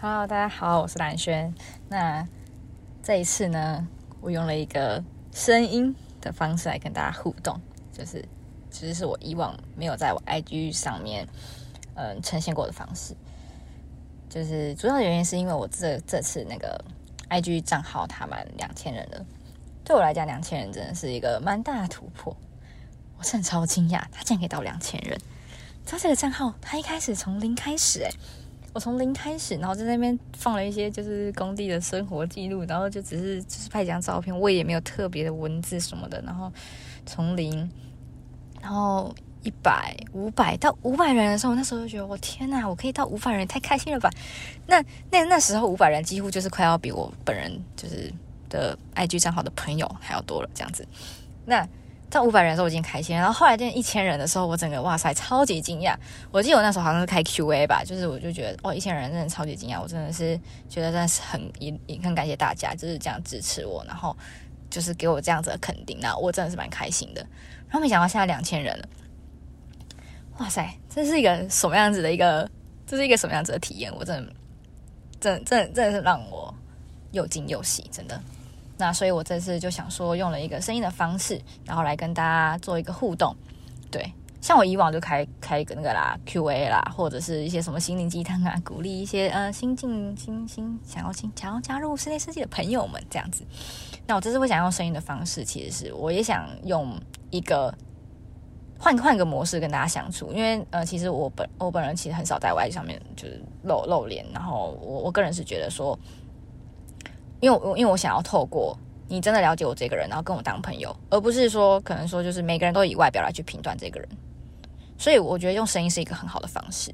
[0.00, 1.52] Hello，大家好，我是蓝轩。
[1.88, 2.24] 那
[3.02, 3.84] 这一次呢，
[4.20, 7.60] 我用了一个声音的方式来跟大家互动，
[7.92, 8.24] 就是
[8.70, 11.26] 其实是我以往没有在我 IG 上面
[11.96, 13.12] 嗯呈现过的方式。
[14.30, 16.80] 就是主要的原因是因为我这这次那个
[17.28, 19.26] IG 账号它满两千人了，
[19.82, 22.36] 对我来讲两千人真的是一个蛮大的突破，
[23.18, 25.20] 我真的超惊讶，它竟然可以到两千人。
[25.84, 28.10] 他这个账号，它一开始从零开始，诶，
[28.78, 36.48] 我从零开始，然后在那边放了一些就是工地的生活记录，然后就只是就是拍几张照片，我也没有特别的文字什么的，然后
[37.04, 37.68] 从零，
[38.62, 44.08] 然后一百、五百到五百人的时候，那时候就觉得我天哪，我可以到五百人，太开心了吧？
[44.68, 48.08] 那那那时候五百人几乎就是快要比我本人就是
[48.48, 50.86] 的 IG 账号的朋友还要多了，这样子，
[51.44, 51.68] 那。
[52.10, 55.94] 在五百人的时候我已经开心，然后后来变一千人的时候，我整个哇塞超级惊讶。
[56.30, 64.16] 我记得我那时候好像是开 Q&A 吧，就是我就觉得哦一千人真的超级惊讶，我真的是觉得真的是很也也很感谢大家就是这样支持我，然后
[64.70, 67.20] 就是给我这样子的肯定，那我真的是蛮开心的。
[67.68, 68.88] 然后没想到现在两千人了，
[70.38, 72.50] 哇塞，这是一个什么样子的一个，
[72.86, 73.94] 这是一个什么样子的体验？
[73.94, 74.32] 我真的，
[75.20, 76.54] 真真真的是让我
[77.12, 78.18] 又惊又喜，真的。
[78.78, 83.34] 那所以，我这次就想说，用了一个声音的方式，然后来跟大家做一个互动。
[83.90, 93.44] 对，像我以往就开开一个那个啦，Q&A 啦，或者是一些什么心灵鸡汤啊，鼓励一些呃新进新新想要进想要加入室内设计的朋友们这样子。
[94.06, 96.96] 那我这次会想用声音的方式，其实是我也想用
[97.30, 97.74] 一个
[98.78, 105.98] 换换个模式跟大家相处，因为呃，其实我本我本人其实很少在外上面就是露露脸，然后我我个人是觉得说。
[107.40, 114.08] 因为，我因为我想要透过你真的了解我这个人，然后跟我当朋友，而不是说可能说就是每个人都以外表来去评断这个人。
[114.98, 116.92] 所以我觉得用声音是一个很好的方式。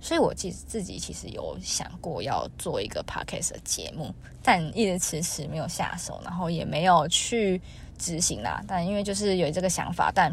[0.00, 7.60] 所以我其实自己其实有想过要做一个 podcast 的节目，但一直迟迟没有下手，然后也没有去
[7.98, 8.62] 执行啦。
[8.68, 10.32] 但因为就是有这个想法，但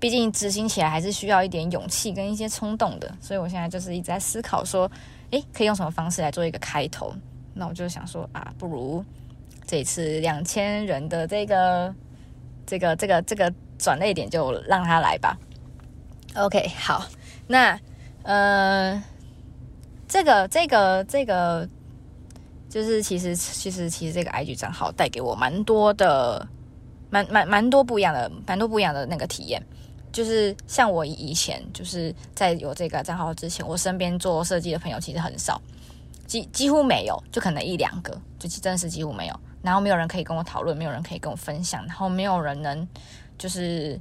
[0.00, 3.14] 毕竟执行起来还是需要一点勇气跟一些冲动的。
[3.20, 4.90] 所以我现在就是一直在思考说，
[5.32, 7.12] 诶，可以用什么方式来做一个开头。
[7.54, 9.04] 那我就想说啊，不如
[9.66, 11.94] 这次两千人的这个
[12.66, 15.38] 这个这个这个转泪点就让他来吧。
[16.34, 17.06] OK，好，
[17.46, 17.78] 那
[18.22, 19.02] 呃，
[20.08, 21.68] 这个这个这个
[22.68, 26.48] 就是其实其实其实这个 IG 账号带给我蛮多的
[27.10, 29.62] 蛮蛮蛮多不一样的蛮多不一样的那个体验。
[30.10, 35.60] 就是像我以前就是在有这个账号之前，我身边做设计的朋友其实很少。
[36.26, 39.40] 几几乎没有，就可能一两个，就真的是几乎没有。
[39.62, 42.86] 然后没有人可以跟我讨论，没有人可以跟我分享，然后没有人能
[43.38, 43.98] 就是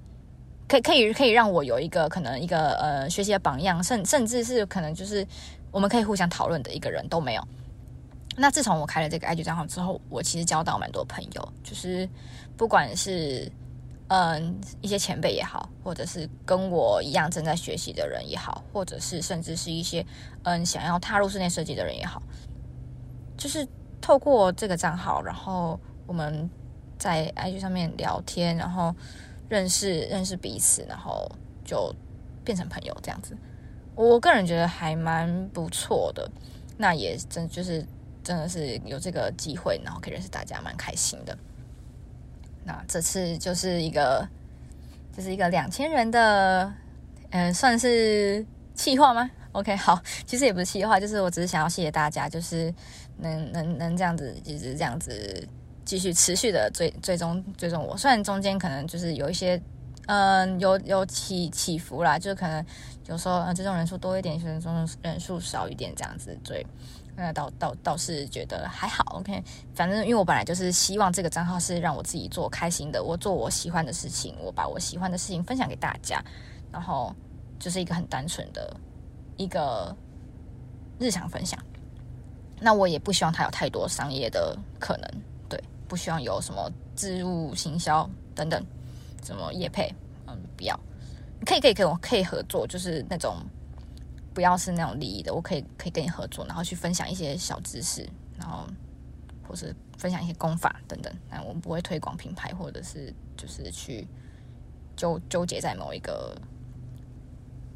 [0.67, 5.25] 可以可以可以让我有一个可能一个呃学习的榜样，甚甚至是可能就是
[5.71, 7.47] 我们可以互相讨论的一个人都没有。
[8.37, 12.07] 那自从我开了这个 IG 账号之后，我其实交到蛮多朋友，就是
[12.57, 13.51] 不管是。
[14.13, 20.05] 嗯，一些前辈也好，或者是跟我一样正在学习的人也好，或者是甚至是一些
[20.43, 22.21] 嗯想要踏入室内设计的人也好，
[23.37, 23.65] 就是
[24.01, 26.49] 透过这个账号，然后我们
[26.99, 28.93] 在 IG 上面聊天，然后
[29.47, 31.31] 认识认识彼此，然后
[31.63, 31.95] 就
[32.43, 33.33] 变成朋友这样子。
[33.95, 36.29] 我个人觉得还蛮不错的，
[36.77, 37.85] 那也真就是
[38.21, 41.37] 真的是有这个机会，然后可以认识大家，蛮开心的。
[42.63, 44.27] 那这次就是一个，
[45.15, 46.71] 就是一个两千人的，
[47.31, 48.45] 嗯，算是
[48.75, 52.73] 气话吗？OK， 好，其实也不是气话，就是我只是想要谢谢大家，就是
[53.17, 55.47] 能能能这样子，一直这样子
[55.83, 57.97] 继续持续的追追踪追踪我。
[57.97, 59.61] 虽然中间可能就是有一些，
[60.11, 62.65] 嗯，有有起起伏啦，就可能
[63.07, 66.65] 有时候呃，这种人数多一点，有时候人数少一点，这样子追。
[67.15, 69.41] 那倒倒倒是觉得还好，OK。
[69.73, 76.21] 反正因为我本来就是希望这个账号是让我自己做开心的，我做我喜欢的事情，我把我喜欢的事情分享给大家，
[76.73, 77.15] 然后
[77.57, 78.75] 就是一个很单纯的
[79.37, 79.95] 一个
[80.99, 81.57] 日常分享。
[82.59, 85.09] 那我也不希望它有太多商业的可能，
[85.47, 85.57] 对，
[85.87, 88.61] 不希望有什么置入行销等等，
[89.23, 89.93] 什么业配，
[90.27, 90.79] 嗯，不要。
[91.45, 93.37] 可以可以可以，我可以合作，就是那种。
[94.33, 98.07] 不要是那种利益的，我可以可以跟你合作，然后去分享一些小知识，
[98.37, 98.65] 然后
[99.45, 101.13] 或是分享一些功法等等。
[101.29, 104.07] 但我们不会推广品牌，或者是就是去
[104.95, 106.33] 纠纠结在某一个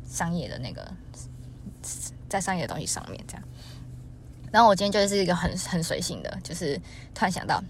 [0.06, 0.89] 商业的那个
[2.30, 3.44] 在商业的东西上面这样。
[4.50, 6.77] 然后我今天就是一个很很随性的，就是
[7.13, 7.62] 突然想到，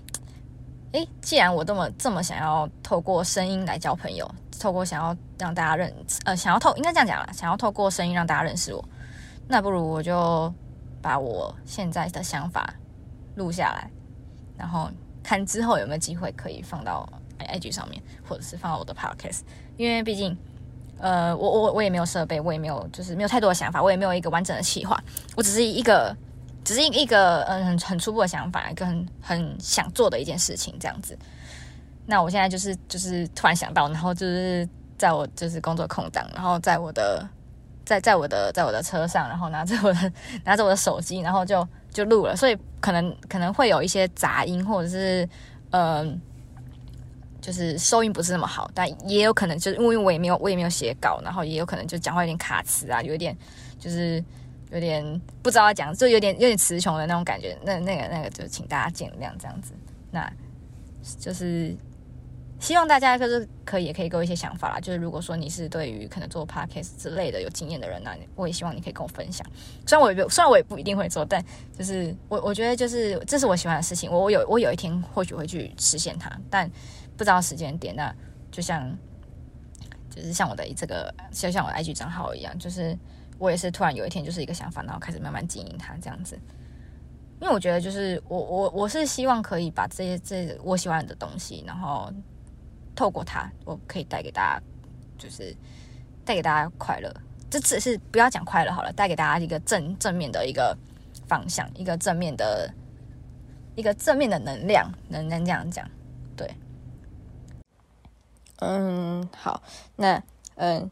[0.96, 4.30] 诶，既然我这么这么想要透过声音来交朋友。
[4.58, 5.94] 透过想要让大家认，
[6.24, 8.84] 呃，想要透应该这样讲啦，想要透过声音让大家认识我，
[9.50, 10.52] 那不如我就
[11.02, 12.74] 把我现在的想法
[13.36, 13.92] 录下来，
[14.58, 14.90] 然后
[15.22, 17.08] 看之后有没有机会可以放到
[17.38, 19.42] IG 上面，或者是放到我的 Podcast。
[19.76, 20.36] 因为毕竟，
[21.00, 24.98] 呃，我我我也没有设备，我也没有就是没有太多的想法，我也没有一个完整的企划，
[25.36, 26.16] 我只是一个，
[26.66, 31.18] 只是一个嗯很很初步的想法，一个很很想做的一件事情这样子。
[32.06, 34.68] 那我现在就是就是突然想到，然后就是
[34.98, 37.28] 在我就是工作空档，然后在我的
[37.86, 40.12] 在在我的在我的车上，然后拿着我的
[40.44, 45.28] 拿着我的手机，然后就就录了，所以可能可能会有一些杂音，或者是
[45.72, 46.20] 嗯，
[47.42, 53.36] 就是收音不是那么好，但也有可能就是因为我也没有我也没有写稿，然后也有可能就讲话有点卡词啊，有一点
[53.80, 54.24] 就是
[54.76, 59.74] 有点不知道讲，就有点有点词穷的那种感觉，那那个那个就请大家见谅这样子，
[60.12, 60.32] 那
[61.20, 61.76] 就是。
[62.58, 64.80] 希望大家就是可以也可以给我一些想法啦。
[64.80, 69.46] 就是如果说你是对于可能做 podcast 之类的有经验的人呢，我也希望你可以跟我分享。
[69.86, 71.44] 虽然我也虽然我也不一定会做，但
[71.78, 74.10] 就是我我觉得就是这是我喜欢的事情。
[74.10, 76.68] 我我有我有一天或许会去实现它，但
[77.18, 77.94] 不知道时间点。
[77.94, 78.12] 那
[78.50, 78.90] 就像
[80.10, 82.98] 就是像我的这个就像我的 IG 账号一样，就是
[83.38, 86.40] 我也是突然有一天就是一个想法，然后开始慢慢经营它这样子。
[87.42, 92.12] 因为我觉得就是我我我是希望可以把这些这我喜欢的东西，然后。
[92.98, 94.64] 透过它，我可以带给大家，
[95.18, 95.54] 就是
[96.24, 97.14] 带给大家快乐。
[97.50, 100.74] 这只是不要讲快乐好了，带给大家一个正正面的一个
[101.28, 102.74] 方向，一个正面的，
[103.76, 105.86] 一个正面的能量，能能这样讲？
[106.38, 106.50] 对。
[108.60, 109.62] 嗯，好，
[109.98, 110.24] 那
[110.56, 110.90] 嗯，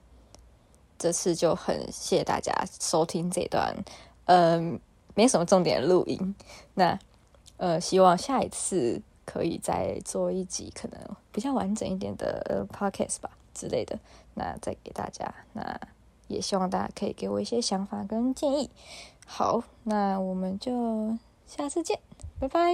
[1.03, 3.75] 这次就很谢谢大家收听这段
[4.27, 4.79] 嗯
[5.13, 6.33] 没什么重点录音。
[6.75, 6.97] 那
[7.57, 9.01] 呃，希望下一次。
[9.25, 10.99] 可以再做一集可能
[11.31, 13.97] 比较完整一点的 podcast 吧之类的，
[14.33, 15.33] 那再给大家。
[15.53, 15.79] 那
[16.27, 18.69] 也希望大家可以给我一些想法跟建议。
[19.25, 21.17] 好，那我们就
[21.47, 22.01] 下次见，
[22.37, 22.73] 拜拜。